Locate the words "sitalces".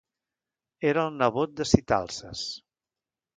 1.73-2.43